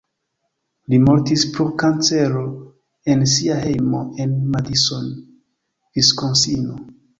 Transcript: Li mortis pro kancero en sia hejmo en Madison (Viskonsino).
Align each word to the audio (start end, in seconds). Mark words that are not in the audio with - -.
Li 0.93 0.99
mortis 1.01 1.43
pro 1.57 1.67
kancero 1.83 2.41
en 3.15 3.23
sia 3.35 3.59
hejmo 3.67 4.01
en 4.27 4.35
Madison 4.57 5.07
(Viskonsino). 6.01 6.83